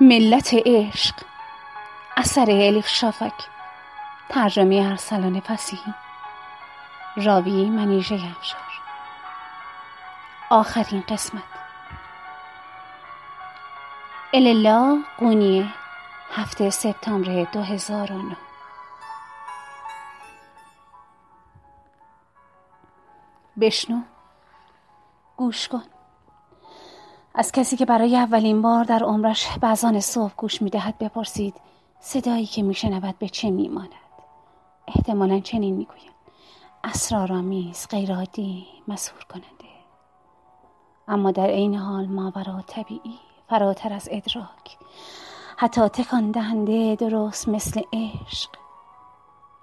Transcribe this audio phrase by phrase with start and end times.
[0.00, 1.14] ملت عشق.
[2.16, 3.32] اثر الیف شافک.
[4.28, 5.94] ترجمه ارسلان فسیحی.
[7.16, 8.60] راوی منیژه افشار.
[10.50, 11.42] آخرین قسمت.
[14.34, 15.68] اللا قونیه
[16.34, 18.36] هفته سپتامبر 2009
[23.60, 24.02] بشنو.
[25.36, 25.97] گوش کن.
[27.38, 31.54] از کسی که برای اولین بار در عمرش بعضان صبح گوش می‌دهد بپرسید
[32.00, 33.88] صدایی که میشنود به چه میماند؟
[34.88, 36.14] احتمالا چنین می‌گویند
[36.84, 39.68] اسرارآمیز غیرعادی مسهور کننده
[41.08, 44.78] اما در عین حال ماورا طبیعی فراتر از ادراک.
[45.56, 48.50] حتی تکان دهنده درست مثل عشق.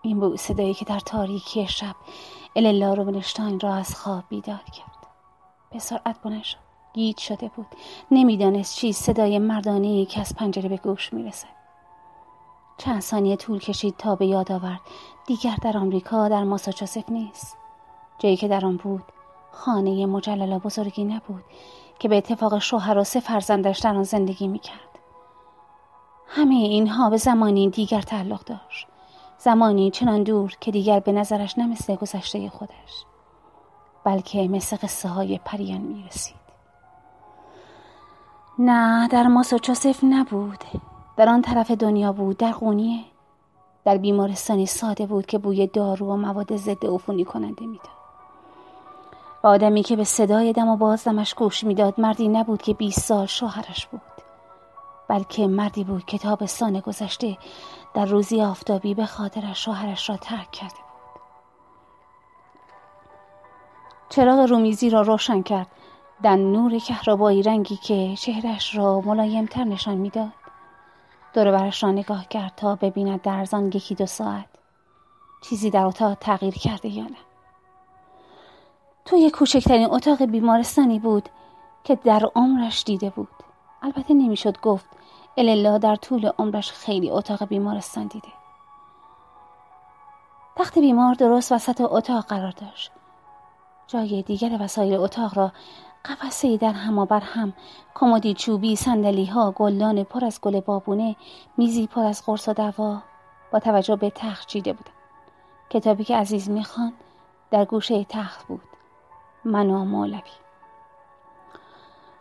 [0.01, 1.95] این بود صدایی که در تاریکی شب
[2.55, 5.07] اللا روبنشتاین را از خواب بیدار کرد.
[5.71, 6.64] به سرعت بلند
[6.95, 7.67] گیج شده بود.
[8.11, 11.55] نمی‌دانست چیز صدای مردانه ای که از پنجره به گوش می‌رسد.
[12.77, 14.79] چند ثانیه طول کشید تا به یاد آورد.
[15.25, 17.57] دیگر در آمریکا در ماساچوست نیست.
[18.19, 19.03] جایی که در آن بود
[19.51, 21.43] خانه مجلل بزرگی نبود
[21.99, 24.99] که به اتفاق شوهر و سه فرزندش در آن زندگی می‌کرد.
[26.27, 28.87] همه اینها به زمانی دیگر تعلق داشت.
[29.37, 33.05] زمانی چنان دور که دیگر به نظرش نه گذشته خودش.
[34.03, 36.44] بلکه مثل قصه های پریان می رسید.
[38.59, 40.63] نه در ماساچوست نبود.
[41.17, 43.03] در آن طرف دنیا بود در قونیه
[43.85, 47.95] در بیمارستانی ساده بود که بوی دارو و مواد ضد عفونی کننده می‌داد.
[49.43, 53.25] و آدمی که به صدای دم و بازدمش گوش می‌داد مردی نبود که 20 سال
[53.25, 54.01] شوهرش بود
[55.07, 57.37] بلکه مردی بود که تابستان گذشته
[57.93, 61.21] در روزی آفتابی به خاطر شوهرش را ترک کرده بود.
[64.09, 65.67] چراغ رومیزی را روشن کرد.
[66.23, 70.33] در نور کهربایی رنگی که چهرش را ملایمتر نشان می‌داد.
[71.33, 74.45] دور برش را نگاه کرد تا ببیند در زان یکی دو ساعت
[75.41, 77.17] چیزی در اتاق تغییر کرده یا نه.
[79.05, 81.29] توی کوچکترین اتاق بیمارستانی بود
[81.83, 83.27] که در عمرش دیده بود.
[83.81, 84.89] البته نمی‌شد گفت
[85.37, 88.27] اللا در طول عمرش خیلی اتاق بیمارستان دیده.
[90.55, 92.91] تخت بیمار درست وسط اتاق قرار داشت.
[93.87, 95.51] جای دیگر وسایل اتاق را
[96.05, 97.53] قفسه در هم بر هم.
[97.95, 101.15] کمدی چوبی سندلی ها گلدان پر از گل بابونه
[101.57, 103.01] میزی پر از قرص و دوا.
[103.51, 104.91] با توجه به تخت چیده بودن
[105.69, 106.93] کتابی که عزیز می‌خوان
[107.51, 108.61] در گوشه تخت بود.
[109.45, 110.21] من و مولوی.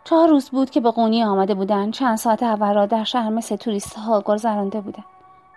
[0.03, 3.55] چهار روز بود که به قونی آمده بودند چند ساعت اول را در شهر مثل
[3.55, 5.05] توریست ها گذرانده بودند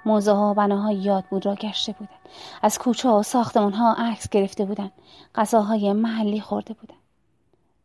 [0.04, 2.20] موزه ها و بناهای یاد بود را گشته بودند
[2.62, 4.92] از کوچه و ساختمان ها عکس گرفته بودند
[5.34, 6.97] غذاهای محلی خورده بودند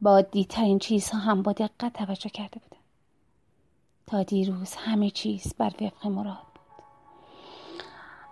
[0.04, 2.84] با دیترین چیزها هم با دقت توجه کرده بودند
[4.08, 6.84] تا دیروز همه چیز بر وفق مراد بود.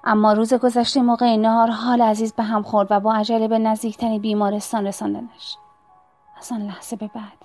[0.04, 4.22] اما روز گذشته موقع نهار حال عزیز به هم خورد و با عجله به نزدیکترین
[4.22, 5.58] بیمارستان رساندنش.
[6.38, 7.38] از آن لحظه به بعد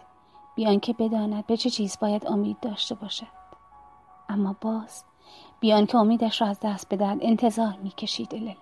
[0.55, 3.27] بیان که بداند به چه چیز باید امید داشته باشد.
[4.29, 5.05] اما باز
[5.61, 8.57] بیان که امیدش را از دست بدهد انتظار می‌کشید الله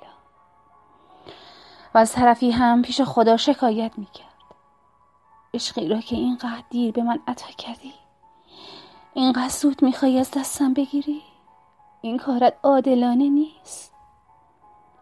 [1.94, 4.33] و از طرفی هم پیش خدا شکایت می‌کرد.
[5.54, 7.92] عشقی را که اینقدر دیر به من عطا کردی.
[9.14, 11.22] اینقدر زود می‌خوای از دستم بگیری.
[12.00, 13.94] این کارت عادلانه نیست.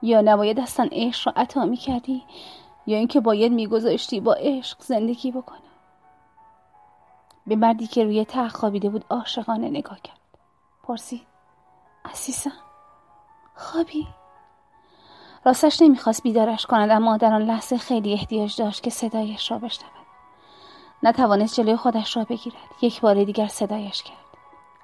[0.02, 2.24] یا نباید اصلا عشق را عطا می‌کردی
[2.86, 5.58] یا اینکه باید میگذاشتی با عشق زندگی بکنم
[7.46, 10.20] به مردی که روی تخت خوابیده بود عاشقانه نگاه کرد.
[10.82, 11.26] پرسید
[12.04, 12.52] عزیزم
[13.54, 14.08] خوابی؟
[15.44, 20.01] راستش نمی‌خواست بیدارش کند اما در آن لحظه خیلی احتیاج داشت که صدایش را بشنود.
[21.02, 22.56] نتوانست جلوی خودش را بگیرد.
[22.82, 24.16] یک بار دیگر صدایش کرد.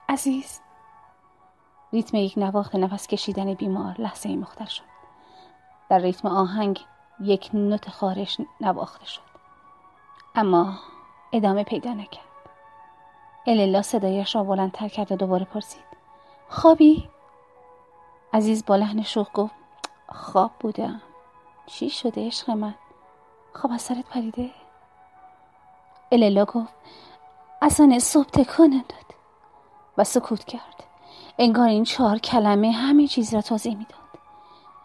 [0.08, 0.60] عزیز.
[1.92, 4.82] ریتم یک نواخت نفس کشیدن بیمار لحظه مختل شد.
[5.88, 6.84] در ریتم آهنگ
[7.20, 9.22] یک نوت خارش نواخته شد.
[10.34, 10.78] اما
[11.32, 12.24] ادامه پیدا نکرد.
[13.46, 15.84] اللا صدایش را بلندتر کرد و دوباره پرسید.
[16.48, 17.08] خوابی؟
[18.32, 19.54] عزیز با لحن شوخ گفت
[20.08, 21.00] خواب بودم.
[21.66, 22.74] چی شده عشق من؟
[23.52, 24.50] خواب از سرت پریده؟
[26.12, 26.74] اللا گفت
[27.62, 29.14] اصلا صبح تکانم داد
[29.98, 30.84] و سکوت کرد.
[31.38, 33.98] انگار این چهار کلمه همه چیز را توضیح می‌داد.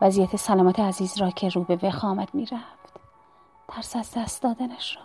[0.01, 2.93] وضعیت سلامت عزیز را که رو به وخامت می‌رفت.
[3.67, 5.03] ترس از دست دادنش را.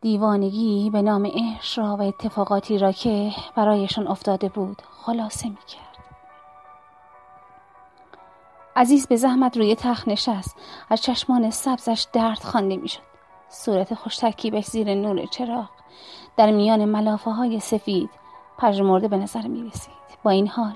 [0.00, 5.98] دیوانگی به نام عشق را و اتفاقاتی را که برایشان افتاده بود خلاصه می‌کرد.
[8.76, 10.56] عزیز به زحمت روی تخت نشست.
[10.90, 13.07] از چشمان سبزش درد خوانده می‌شد.
[13.48, 15.68] صورت خوش ترکیبش زیر نور چراغ.
[16.36, 18.10] در میان ملافه های سفید
[18.58, 20.74] پژمرده به نظر می رسید با این حال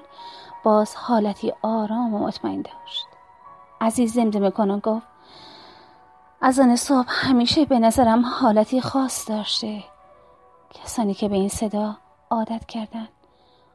[0.64, 3.06] باز حالتی آرام و مطمئن داشت.
[3.80, 5.06] عزیز زمزمه کنان گفت
[6.40, 9.84] از آن صبح همیشه به نظرم حالتی خاص داشته.
[10.70, 11.96] کسانی که به این صدا
[12.30, 13.08] عادت کردند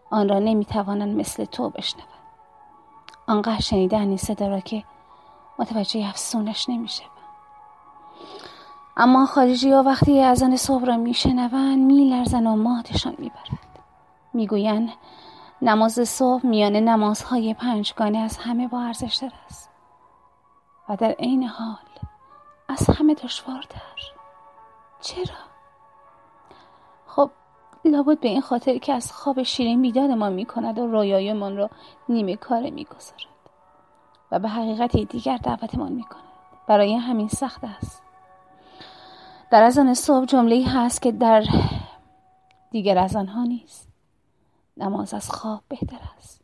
[0.10, 2.08] آن را نمی‌توانند مثل تو بشنوند.
[3.28, 4.84] آنقدر شنیدن این صدا را که
[5.60, 7.04] متوجه افسونش نمیشه
[9.00, 13.80] اما خارجی ها وقتی از آن صبح را میشنوند میلرزن و ماتشان می‌برند.
[14.34, 14.90] می‌گویند
[15.62, 19.70] نماز صبح میان نمازهای پنجگانه از همه با ارزشتر است.
[20.90, 21.78] و در عین حال
[22.70, 23.82] از همه دشوارتر.
[25.02, 25.36] چرا؟
[27.08, 27.32] خب
[27.86, 31.70] لابد به این خاطر که از خواب شیرین بیداد ما می کند و رویایمان را
[32.10, 33.38] نیمه کاره می گذارد
[34.32, 36.24] و به حقیقت دیگر دعوتمان می کند
[36.68, 38.07] برای همین سخت است
[39.52, 41.44] در از آن صبح جمله هست که در
[42.72, 43.88] دیگر از آنها نیست.
[44.78, 46.42] نماز از خواب بهتر است.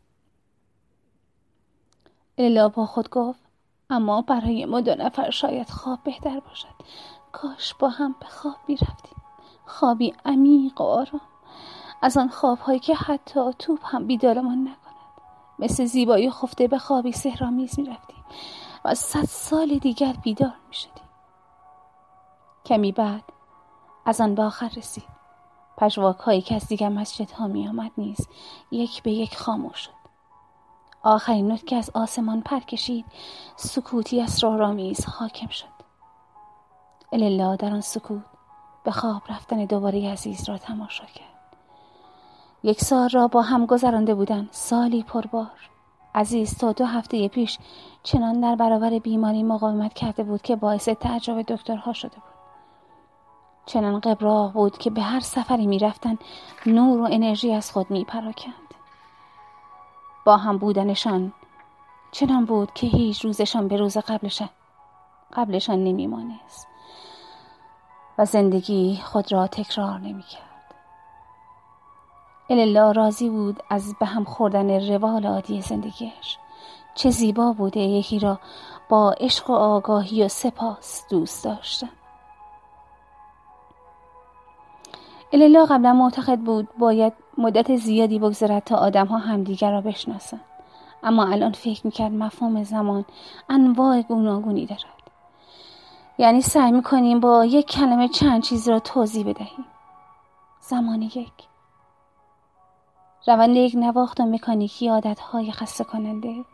[2.38, 3.40] الا با خود گفت
[3.90, 6.76] اما برای ما دو نفر شاید خواب بهتر باشد.
[7.32, 9.22] کاش با هم به خواب رفتیم
[9.66, 11.22] خوابی عمیق و آرام.
[12.02, 14.78] از آن خوابهایی که حتی توپ هم بیدارمان نکند.
[15.60, 18.24] مثل زیبایی خفته به خوابی سهرامیز رفتیم
[18.86, 21.03] و صد سال دیگر بیدار شدیم
[22.66, 23.24] کمی بعد.
[24.06, 25.04] از آن به آخر رسید.
[25.78, 28.28] پژواک هایی که از دیگر مسجد ها می آمد نیز
[28.72, 29.92] یک به یک خاموش شد.
[31.04, 33.06] آخرین نوت که از آسمان پر کشید.
[33.56, 35.74] سکوتی اسرارآمیز حاکم شد.
[37.12, 38.24] الا در آن سکوت
[38.84, 41.58] به خواب رفتن دوباره عزیز را تماشا کرد.
[42.64, 44.50] یک سال را با هم گذرانده بودند.
[44.52, 45.70] سالی پربار.
[46.16, 47.60] عزیز تا دو هفته پیش
[48.04, 52.33] چنان در برابر بیماری مقاومت کرده بود که باعث تعجب دکترها شده بود.
[53.66, 56.18] چنان قبراغ بود که به هر سفری می‌رفتند
[56.66, 58.54] نور و انرژی از خود میپراکند.
[60.26, 61.34] با هم بودنشان
[62.12, 64.50] چنان بود که هیچ روزشان به روز قبلشان
[65.34, 66.68] قبلشان نمیمانست
[68.18, 70.44] و زندگی خود را تکرار نمی‌کرد.
[72.50, 76.38] الا راضی بود از به هم خوردن روال عادی زندگیش
[76.96, 78.40] چه زیبا بوده یکی را
[78.90, 81.90] با عشق و آگاهی و سپاس دوست داشتن.
[85.34, 90.42] الیلا قبلا معتقد بود باید مدت زیادی بگذرد تا آدم ها همدیگر را بشناسند.
[91.04, 93.06] اما الان فکر می‌کرد مفهوم زمان
[93.50, 94.84] انواع گوناگونی دارد.
[96.18, 99.66] یعنی سعی می‌کنیم با یک کلمه چند چیز را توضیح بدهیم.
[100.60, 101.32] زمان یک.
[103.28, 106.46] روند یک نواخت و مکانیکی عادتهای خسته کننده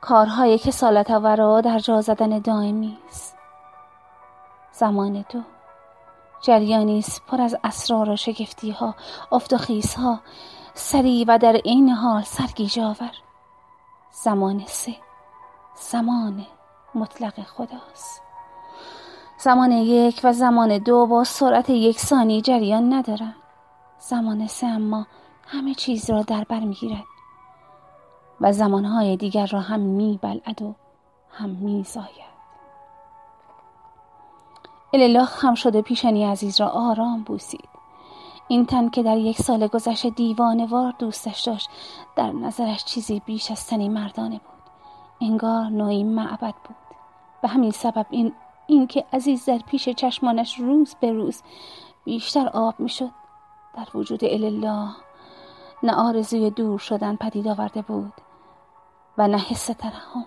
[0.00, 3.36] کارهای کسالت آور در جا زدن دائمی است.
[4.72, 5.40] زمان دو.
[6.40, 8.94] جریانی است پر از اسرار و شگفتی ها
[9.32, 9.58] افت و
[9.98, 10.20] ها
[10.74, 13.12] سریع و در عین حال سرگیجه آور.
[14.10, 14.96] زمان سه.
[15.74, 16.46] زمان
[16.94, 18.22] مطلق خداست.
[19.38, 23.36] زمان یک و زمان دو با سرعت یکسانی جریان ندارند
[23.98, 25.06] زمان سه اما
[25.46, 27.04] همه چیز را در بر می‌گیرد.
[28.40, 30.74] و زمانهای دیگر را هم میبلعد و
[31.30, 32.29] هم میزاید.
[34.92, 37.68] اله خم شده پیشنی عزیز را آرام بوسید.
[38.48, 41.70] این تن که در یک سال گذشته دیوانوار دوستش داشت
[42.16, 44.60] در نظرش چیزی بیش از تنی مردانه بود.
[45.20, 46.76] انگار نوعی معبد بود.
[47.42, 48.32] به همین سبب این
[48.66, 51.42] این که عزیز در پیش چشمانش روز به روز
[52.04, 53.10] بیشتر آب می‌شد
[53.76, 54.88] در وجود اله
[55.82, 58.12] نه آرزوی دور شدن پدید آورده بود
[59.18, 60.26] و نه حس ترحم.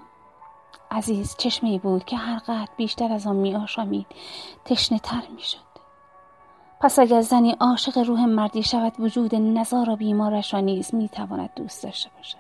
[0.94, 4.06] عزیز چشمه بود که هر قدر بیشتر از آن می آشامید
[4.66, 5.58] تشنه تر می شد.
[6.82, 11.50] پس اگر زنی عاشق روح مردی شود وجود نزار و بیمارش را نیز می تواند
[11.56, 12.38] دوست داشته باشد.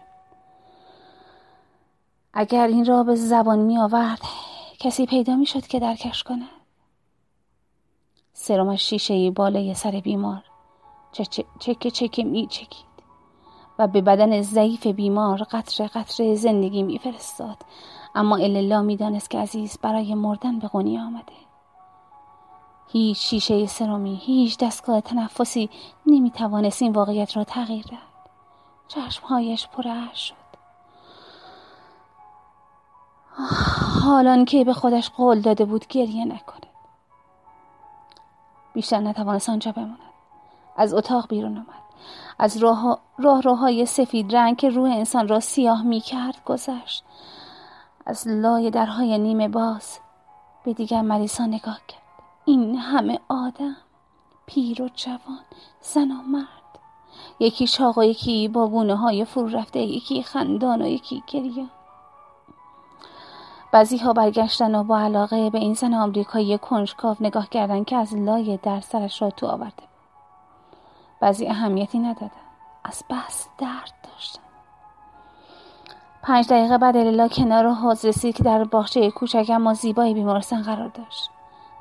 [2.33, 4.19] اگر این را به زبان می آورد
[4.79, 6.49] کسی پیدا می شد که درکش کند؟
[8.33, 10.43] سرمش شیشه بالای سر بیمار.
[11.59, 12.93] چکه چکه می چکید
[13.79, 17.57] و به بدن ضعیف بیمار قطره قطره زندگی میفرستاد.
[18.15, 21.33] اما الا می‌دانست که عزیز برای مردن به قنی آمده.
[22.87, 25.69] هیچ شیشه سرمی هیچ دستگاه تنفسی
[26.05, 28.29] نمی‌توانست این واقعیت را تغییر دهد.
[28.87, 30.43] چشمهایش پر شد.
[34.03, 36.65] حالان که به خودش قول داده بود گریه نکند.
[38.73, 39.97] بیشتر نتوانست آنجا بماند.
[40.77, 41.83] از اتاق بیرون آمد.
[42.39, 47.03] از راه, راه راهای سفید رنگ که روح انسان را سیاه می کرد گذشت.
[48.05, 49.99] از لای درهای نیمه باز
[50.63, 52.01] به دیگر مریضان نگاه کرد.
[52.45, 53.75] این همه آدم
[54.45, 55.43] پیر و جوان
[55.81, 56.47] زن و مرد.
[57.39, 61.67] یکی چاق و یکی با گونه های فرو رفته یکی خندان و یکی گریه
[63.71, 68.15] بعضی ها برگشتن و با علاقه به این زن آمریکایی کنجکاو نگاه کردن که از
[68.15, 69.83] لای در سرش را تو آورده
[71.19, 72.31] بعضی اهمیتی ندادن.
[72.83, 74.02] از بس درد
[76.23, 80.87] پنج دقیقه بعد الیلا کنار حوز رسید که در باغچه کوچک اما زیبای بیمارستان قرار
[80.87, 81.29] داشت.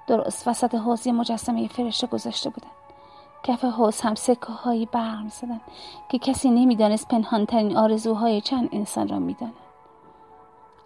[0.06, 2.70] درست وسط حوز یه مجسمه فرشته گذاشته بودن.
[3.42, 5.60] کف حوز هم سکه هایی برق می‌زدن
[6.08, 9.54] که کسی نمی‌دانست پنهانترین آرزوهای چند انسان را می‌دانند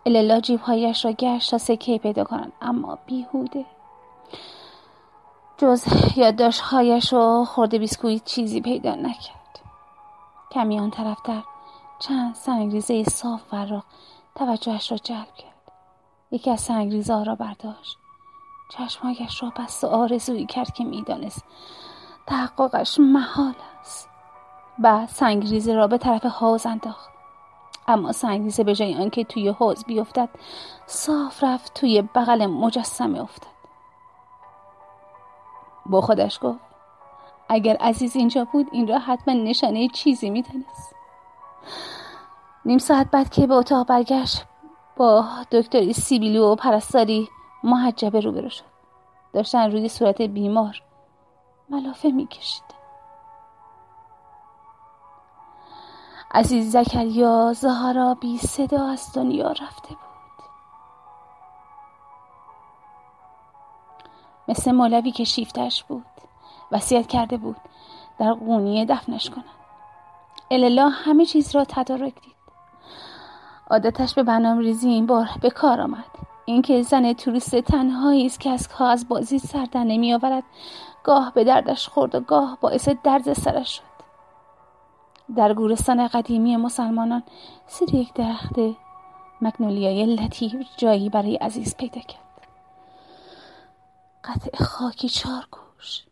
[0.07, 3.65] الیلا جیبهایش را گشت تا سکه پیدا کنند اما بیهوده.
[5.59, 5.85] جز
[6.17, 9.61] یادداشتهایش و خورده بیسکویت چیزی پیدا نکرد.
[10.51, 11.43] کمی آن طرفتر
[11.99, 13.81] چند سنگریزه صاف و
[14.35, 15.73] توجهش را جلب کرد.
[16.31, 17.99] یکی از سنگریزه را برداشت.
[18.71, 21.45] چشمهایش را بست و آرزویی کرد که می‌دانست
[22.27, 24.09] تحققش محال است.
[24.79, 27.11] بعد سنگریزه را به طرف حوز انداخت.
[27.89, 30.29] اما سنگریزه به جای آنکه توی حوز بیفتد
[30.87, 33.53] صاف رفت توی بغل مجسمه افتاد.
[35.87, 36.61] با خودش گفت
[37.49, 40.96] اگر عزیز اینجا بود این را حتما نشانه چیزی می‌دانست.
[42.65, 44.45] نیم ساعت بعد که به اتاق برگشت
[44.97, 47.29] با دکتری سیبیلو و پرستاری
[47.65, 48.65] محجبه روبرو شد.
[49.33, 50.83] داشتن روی صورت بیمار
[51.69, 52.65] ملافه می‌کشید.
[56.31, 59.99] عزیز زکریا زهارا بی صدا از دنیا رفته بود.
[64.49, 66.07] مثل مولوی که شیفتش بود
[66.73, 67.57] وصیت کرده بود
[68.19, 69.66] در قونیه دفنش کنند.
[70.51, 72.37] اللا همه چیز را تدارک دید.
[73.71, 76.05] عادتش به برنامه ریزی این بار به کار آمد.
[76.45, 80.43] اینکه زن توریست تنهایی است که از کاغذ بازی سر در نمی آورد
[81.05, 83.97] گاه به دردش خورد و گاه باعث درد سرش شد.
[85.37, 87.23] در گورستان قدیمی مسلمانان
[87.67, 88.55] سیر یک درخت
[89.41, 92.47] مگنولیای لطیف جایی برای عزیز پیدا کرد.
[94.25, 95.11] قطع خاکی
[95.51, 96.05] گوش.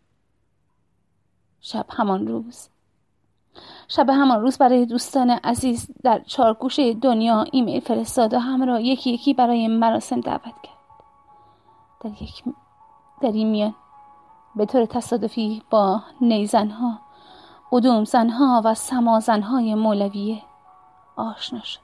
[1.60, 2.68] شب همان روز
[3.88, 9.34] شب همان روز برای دوستان عزیز در چارگوش دنیا ایمیل فرستاد و همراه یکی یکی
[9.34, 10.74] برای مراسم دعوت کرد.
[12.00, 12.44] در یک
[13.20, 13.74] در این میان
[14.56, 16.98] به طور تصادفی با نیزنها
[17.72, 18.04] قدوم
[18.64, 20.42] و سمازنهای مولویه
[21.16, 21.80] آشنا شد.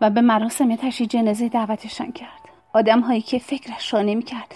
[0.00, 2.40] و به مراسم تشییع جنازه دعوتشان کرد.
[2.74, 4.54] آدم هایی که فکرش را نمی کرد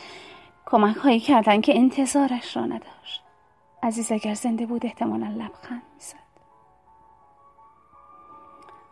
[0.66, 3.22] کمک هایی کردن که انتظارش را نداشت.
[3.82, 6.28] عزیز اگر زنده بود احتمالا لبخند می‌زد.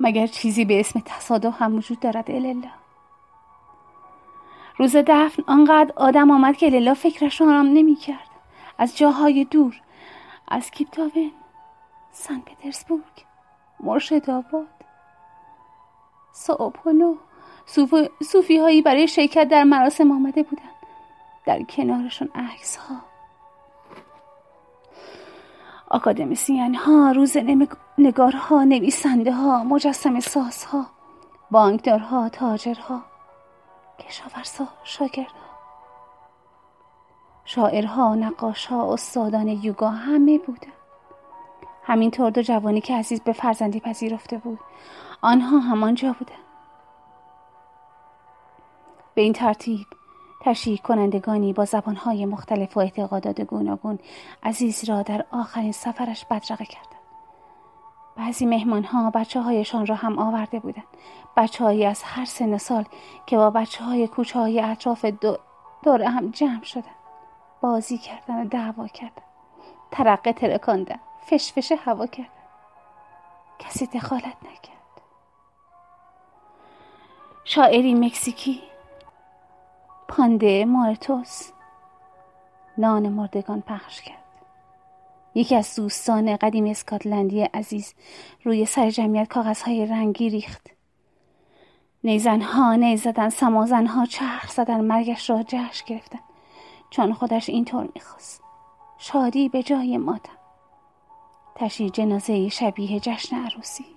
[0.00, 2.71] مگر چیزی به اسم تصادف هم وجود دارد الالا
[4.76, 8.31] روز دفن آنقدر آدم آمد که الالا فکرش را هم نمی کرد
[8.78, 9.81] از جاهای دور
[10.49, 11.33] از کیپتاون
[12.12, 13.25] سن پترزبورگ
[13.81, 14.66] مرشد آباد
[16.33, 17.16] ساوپولو
[18.23, 20.69] صوفی هایی برای شرکت در مراسم آمده بودند.
[21.47, 22.97] در کنارشون عکس ها
[25.90, 27.37] آکادمیسین ها روز
[27.99, 30.87] نگارها نویسنده ها مجسم ساز ها
[31.50, 33.02] بانکدارها تاجرها
[33.99, 35.47] کشاورزها شاگردها
[37.45, 40.73] شاعرها نقاشها استادان یوگا همه بودند
[41.83, 44.59] همینطور دو جوانی که عزیز به فرزندی پذیرفته بود.
[45.23, 46.38] آنها همانجا بودند
[49.14, 49.87] به این ترتیب
[50.47, 53.99] تشریح کنندگانی با زبانهای مختلف و اعتقادات گوناگون
[54.43, 57.00] عزیز را در آخرین سفرش بدرقه کردند.
[58.17, 60.85] بعضی مهمانها بچه هایشان را هم آورده بودند.
[61.37, 62.85] بچه هایی از هر سن سال
[63.26, 65.05] که با بچه های کوچه های اطراف
[65.83, 66.97] دور هم جمع شدن
[67.61, 69.23] بازی کردن و دعوا کردن
[69.91, 72.29] ترقه ترکاندن فشفش هوا کردن
[73.59, 75.00] کسی دخالت نکرد.
[77.45, 78.62] شاعری مکزیکی
[80.08, 81.50] پانده مارتوس.
[82.78, 84.25] نان مردگان پخش کرد.
[85.34, 87.94] یکی از دوستان قدیم اسکاتلندی عزیز
[88.44, 90.70] روی سر جمعیت کاغذهای رنگی ریخت.
[92.04, 96.18] نیزنها نیز زدن سمازنها چرخ زدن مرگش را جشن گرفتن.
[96.90, 98.42] چون خودش اینطور می‌خواست.
[98.98, 100.32] شادی به جای ماتم
[101.54, 103.96] تشییع جنازه شبیه جشن عروسی.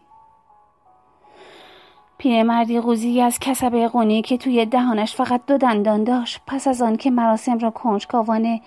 [2.19, 6.95] پیرمردی قوزی از کسب قونی که توی دهانش فقط دو دندان داشت پس از آن
[6.95, 8.61] که مراسم را کنجکاوانه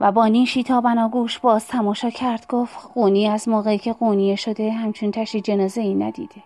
[0.00, 4.72] و با نیشی تا بناگوش باز تماشا کرد گفت قونی از موقعی که قونیه شده
[4.72, 6.42] همچون تشی جنازه ای ندیده.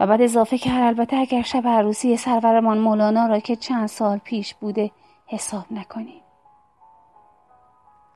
[0.00, 4.54] و بعد اضافه کرد البته اگر شب عروسی سرورمان مولانا را که چند سال پیش
[4.54, 4.90] بوده
[5.26, 6.20] حساب نکنیم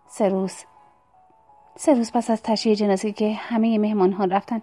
[0.07, 0.55] سه روز
[1.77, 4.63] سه روز پس از تشییع جنازه که همه مهمان ها رفتن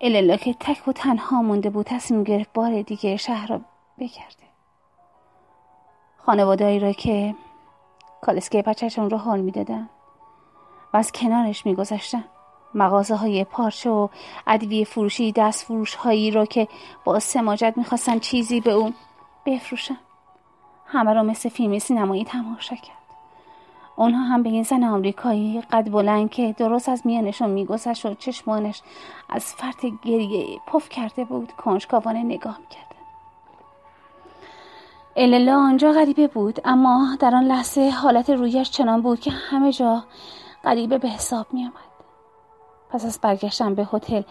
[0.00, 1.86] اللا که تک و تنها مونده بود.
[1.86, 3.60] تصمیم گرفت بار دیگه شهر را
[3.98, 4.48] بگرده.
[6.18, 7.34] خانوادهایی را که
[8.20, 9.88] کالسکه بچهشون رو حال می‌دادن
[10.94, 12.24] و از کنارش میگذشتن
[12.74, 14.08] مغازه های پارچه و
[14.46, 16.68] ادویه فروشی دست فروش هایی را که
[17.04, 18.94] با سماجت می‌خواستن چیزی به اون
[19.46, 19.98] بفروشن.
[20.86, 22.97] همه را مثل فیلم سینمایی تماشا کرد.
[23.98, 28.82] اونها هم به این زن آمریکایی قد بلند که درست از میانشون میگذشت و چشمانش
[29.28, 32.88] از فرط گریه پف کرده بود کنجکاوانه نگاه می‌کردن
[35.16, 40.04] اللا آنجا غریبه بود اما در آن لحظه حالت رویش چنان بود که همه جا
[40.64, 41.72] غریبه به حساب میآمد.
[42.90, 44.22] پس از برگشتن به هتل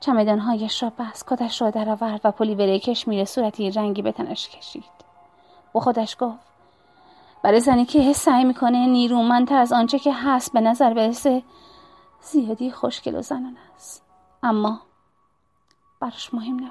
[0.00, 4.84] چمدانهایش را بست کتش را درآورد و پلی کشمیر صورتی رنگی به تنش کشید.
[5.72, 6.55] با خودش گفت
[7.46, 11.42] برای زنی که سعی می‌کنه نیرومندتر از آنچه که هست به نظر برسه
[12.20, 14.02] زیادی خوشگل و زنان است.
[14.42, 14.80] اما
[16.00, 16.70] براش مهم نبود.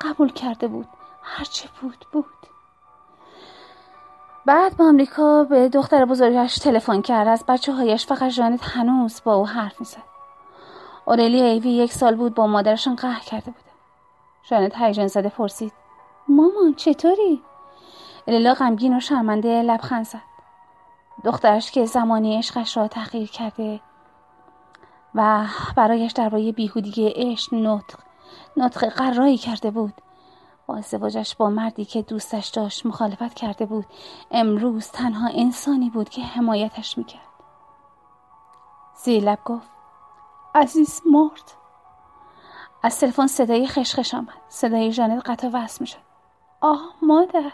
[0.00, 0.86] قبول کرده بود.
[1.22, 2.46] هرچه بود بود.
[4.46, 7.28] بعد به آمریکا به دختر بزرگش تلفن کرد.
[7.28, 10.02] از بچه هایش فقط جانت هنوز با او حرف می‌زد.
[11.04, 13.70] اورلی ایوی یک سال بود با مادرشان قهر کرده بوده.
[14.42, 15.72] جانت هیجان زده پرسید
[16.28, 17.42] مامان چطوری؟
[18.26, 20.22] الیلا غمگین و شرمنده لبخند زد.
[21.24, 23.80] دخترش که زمانی عشقش را تغییر کرده
[25.14, 27.98] و برایش درباره بیهودگی عشق نطق
[28.56, 29.94] نطق قرایی کرده بود.
[30.66, 33.86] با ازدواجش با مردی که دوستش داشت مخالفت کرده بود.
[34.30, 37.20] امروز تنها انسانی بود که حمایتش می‌کرد.
[38.96, 39.70] زیر لب گفت
[40.54, 41.52] عزیز مرد.
[42.82, 44.28] از تلفن صدای خشخش آمد.
[44.48, 46.05] صدای جانت قطع وصل می‌شد.
[46.60, 47.52] آه مادر.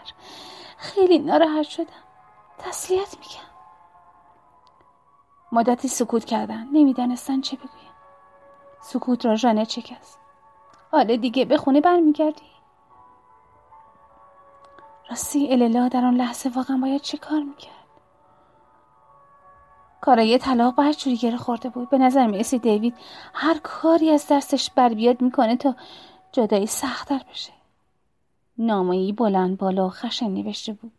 [0.77, 2.03] خیلی ناراحت شدم.
[2.57, 3.53] تسلیت میگم
[5.51, 6.67] مدتی سکوت کردن.
[6.71, 7.93] نمی‌دانستن چه بگویم
[8.81, 10.19] سکوت را ژانت شکست.
[10.91, 12.53] حالا دیگه به خونه برمیگردی.
[15.09, 17.73] راستی اللا در آن لحظه واقعا باید چه کار می‌کرد؟
[20.01, 21.89] کارای طلاق بر جوری گره خورده بود.
[21.89, 22.97] به نظر می‌رسید دیوید
[23.33, 25.75] هر کاری از دستش بر بیاد می‌کنه تا
[26.31, 27.52] جدایی سختتر بشه.
[28.57, 30.91] نامایی بلند بالا خشن نوشته بود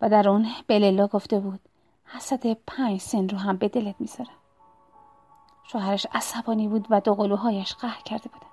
[0.00, 1.60] و در اون بللا گفته بود
[2.04, 4.30] حسد پنج سن رو هم به دلت می‌ذارم.
[5.64, 8.46] شوهرش عصبانی بود و دو قلوهایش قهر کرده بودن.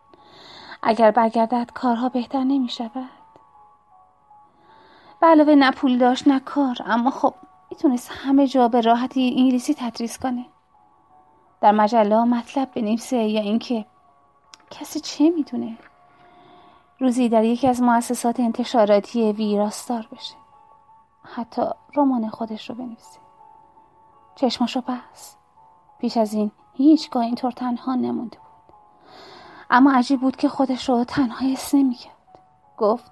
[0.84, 3.10] اگر برگردد کارها بهتر نمی شود
[5.22, 7.34] به علاوه نه پول داشت نه کار اما خب
[7.72, 10.46] می‌تونست همه جا به راحتی انگلیسی تدریس کنه.
[11.62, 13.86] در مجله مطلب بنویسه یا اینکه
[14.72, 15.78] کسی چه می‌دونه؟
[17.00, 20.36] روزی در یکی از مؤسسات انتشاراتی ویراستار بشه.
[21.24, 21.62] حتی
[21.96, 23.20] رمان خودش رو بنویسه.
[24.36, 25.36] چشماشو بس.
[26.00, 28.76] پیش از این هیچگاه اینطور تنها نمونده بود.
[29.70, 32.40] اما عجیب بود که خودش رو تنها حس نمی‌کرد.
[32.78, 33.12] گفت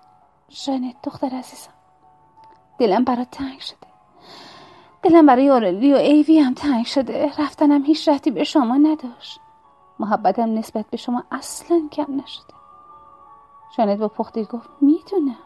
[0.50, 1.74] ژنت دختر عزیزم
[2.78, 3.88] دلم برات تنگ شده.
[5.04, 7.32] دلم برای اورلی و ایوی هم تنگ شده.
[7.38, 9.40] رفتنم هیچ رفتی به شما نداشت.
[10.00, 12.54] محبتم نسبت به شما اصلا کم نشده.
[13.78, 15.38] جانت با پخته گفت می‌دونم.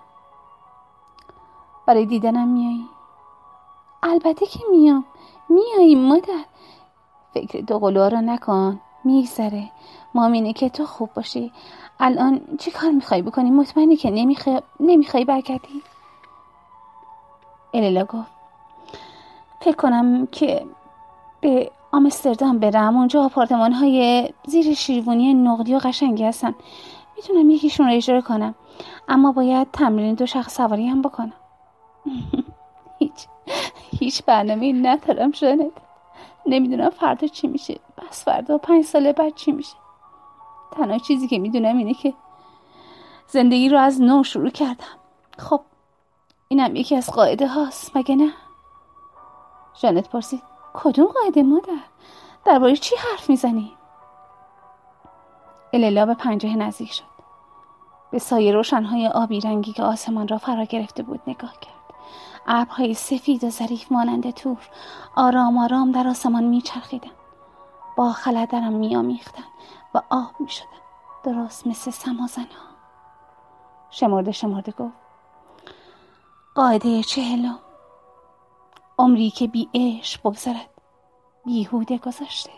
[1.86, 2.90] برای دیدنم میایی
[4.04, 5.06] البته که میام
[5.50, 6.46] میایی مادر.
[7.34, 8.82] فکر دوقلوها رو نکن.
[9.04, 9.72] میگذره.
[10.14, 11.52] مامینه که تو خوب باشی.
[12.00, 15.84] الان چی کار می‌خوای بکنی؟ مطمئنی که نمی‌خوای, نمی‌خوای برگردی؟
[17.74, 18.32] الیلا گفت
[19.60, 20.66] فکر کنم که
[21.42, 22.98] به آمستردام برم.
[22.98, 26.56] اونجا آپارتمان های زیر شیروانی نقدی و قشنگی هستن.
[27.20, 28.56] می‌تونم یکیشون رو اجاره کنم.
[29.08, 31.34] اما باید تمرین دو شخص سواری هم بکنم.
[33.00, 33.28] هیچ
[34.00, 35.72] هیچ برنامه ندارم شانت
[36.46, 37.80] نمی‌دونم فردا چی میشه.
[37.98, 39.76] بس فردا پنج ساله بعد چی میشه.
[40.72, 42.14] تنها چیزی که می‌دونم اینه که
[43.28, 44.98] زندگی رو از نو شروع کردم.
[45.38, 45.62] خب
[46.48, 48.34] اینم یکی از قاعده هاست مگه نه؟
[49.82, 50.42] جانت پرسید
[50.74, 51.80] کدوم قاعده مادر؟
[52.46, 53.79] درباره چی حرف می‌زنی؟
[55.74, 57.04] اللا به پنجه نزدیک شد.
[58.12, 61.74] به سایه روشنهای آبی رنگی که آسمان را فرا گرفته بود نگاه کرد.
[62.48, 64.70] ابرهای سفید و ظریف مانند تور
[65.16, 67.12] آرام آرام در آسمان میچرخیدند.
[67.98, 69.46] با خلدرم میآمیختند
[69.94, 70.70] و آب می‌شدند.
[71.24, 72.70] درست مثل سمازنها.
[73.90, 74.94] شمرده شمرده گفت
[76.56, 77.60] قاعده چهلم.
[78.98, 80.70] عمری که بی عشق بگذرد
[81.46, 82.52] بیهوده گذاشته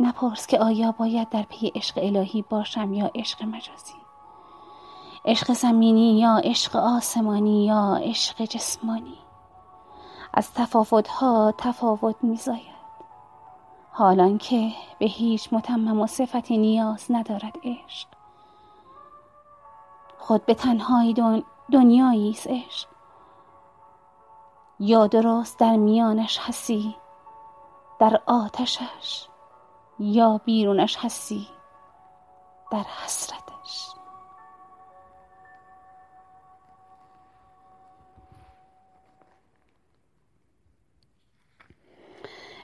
[0.00, 3.94] نپرس که آیا باید در پی عشق الهی باشم یا عشق مجازی.
[5.24, 9.18] عشق زمینی یا عشق آسمانی یا عشق جسمانی.
[10.34, 12.76] از تفاوتها تفاوت میزاید.
[13.90, 18.08] حالان که به هیچ متمم و صفتی نیاز ندارد عشق.
[20.18, 21.42] خود به تنهایی دن...
[21.72, 22.88] دنیایی است عشق.
[24.80, 26.96] یا درست در میانش هستی
[27.98, 29.26] در آتشش.
[29.98, 31.48] یا بیرونش هستی؟
[32.72, 33.90] در حسرتش.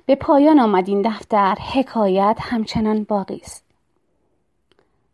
[0.07, 3.65] به پایان آمد این دفتر حکایت همچنان باقی است.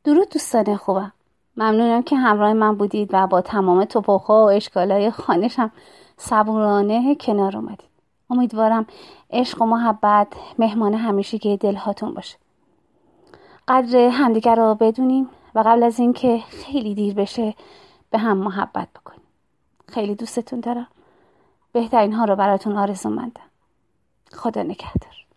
[0.04, 1.12] درود دوستان خوبم.
[1.56, 5.70] ممنونم که همراه من بودید و با تمام توپخها و اشکالهای خانشم
[6.16, 7.87] صبورانه کنار اومدید.
[8.30, 8.86] امیدوارم
[9.30, 12.36] عشق و محبت مهمان همیشه که دلهاتون باشه.
[13.68, 17.54] قدر همدیگر رو بدونیم و قبل از اینکه خیلی دیر بشه
[18.10, 19.20] به هم محبت بکنیم.
[19.88, 20.88] خیلی دوستتون دارم.
[21.72, 23.50] بهترین ها رو براتون آرزو مندم.
[24.32, 25.27] خدا نگهدار.